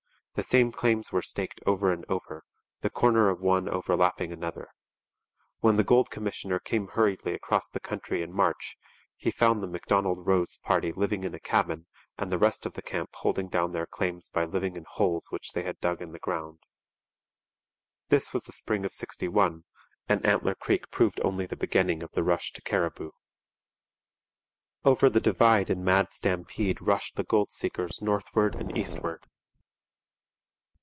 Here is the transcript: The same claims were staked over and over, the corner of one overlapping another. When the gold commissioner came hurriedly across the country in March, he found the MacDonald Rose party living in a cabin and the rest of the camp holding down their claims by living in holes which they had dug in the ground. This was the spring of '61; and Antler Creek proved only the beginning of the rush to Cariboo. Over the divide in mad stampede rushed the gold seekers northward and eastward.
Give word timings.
The 0.35 0.43
same 0.43 0.71
claims 0.71 1.11
were 1.11 1.21
staked 1.21 1.59
over 1.65 1.91
and 1.91 2.05
over, 2.07 2.45
the 2.79 2.89
corner 2.89 3.27
of 3.29 3.41
one 3.41 3.67
overlapping 3.67 4.31
another. 4.31 4.69
When 5.59 5.75
the 5.75 5.83
gold 5.83 6.09
commissioner 6.09 6.57
came 6.57 6.87
hurriedly 6.87 7.33
across 7.33 7.67
the 7.67 7.81
country 7.81 8.21
in 8.23 8.31
March, 8.31 8.77
he 9.17 9.29
found 9.29 9.61
the 9.61 9.67
MacDonald 9.67 10.25
Rose 10.25 10.57
party 10.63 10.93
living 10.93 11.25
in 11.25 11.35
a 11.35 11.39
cabin 11.39 11.85
and 12.17 12.31
the 12.31 12.37
rest 12.37 12.65
of 12.65 12.73
the 12.73 12.81
camp 12.81 13.09
holding 13.15 13.49
down 13.49 13.71
their 13.73 13.85
claims 13.85 14.29
by 14.29 14.45
living 14.45 14.77
in 14.77 14.85
holes 14.87 15.27
which 15.31 15.51
they 15.51 15.63
had 15.63 15.77
dug 15.81 16.01
in 16.01 16.13
the 16.13 16.17
ground. 16.19 16.59
This 18.07 18.31
was 18.33 18.43
the 18.43 18.53
spring 18.53 18.85
of 18.85 18.93
'61; 18.93 19.65
and 20.07 20.25
Antler 20.25 20.55
Creek 20.55 20.89
proved 20.91 21.19
only 21.25 21.45
the 21.45 21.57
beginning 21.57 22.01
of 22.01 22.13
the 22.13 22.23
rush 22.23 22.53
to 22.53 22.61
Cariboo. 22.61 23.11
Over 24.85 25.09
the 25.09 25.19
divide 25.21 25.69
in 25.69 25.83
mad 25.83 26.13
stampede 26.13 26.81
rushed 26.81 27.17
the 27.17 27.25
gold 27.25 27.51
seekers 27.51 28.01
northward 28.01 28.55
and 28.55 28.75
eastward. 28.77 29.27